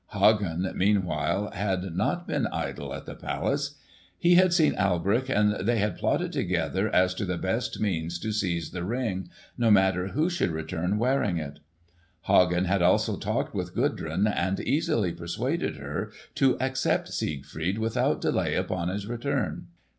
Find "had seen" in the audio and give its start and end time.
4.33-4.73